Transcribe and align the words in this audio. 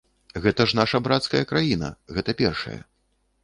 Гэта 0.45 0.65
ж 0.71 0.79
наша 0.79 1.01
брацкая 1.09 1.43
краіна, 1.53 1.93
гэта 2.17 2.39
першае. 2.43 2.79